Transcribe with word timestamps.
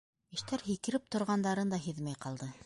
Йәштәр 0.37 0.63
һикереп 0.69 1.05
торғандарын 1.17 1.75
да 1.75 1.81
һиҙмәй 1.85 2.19
ҡалды. 2.27 2.51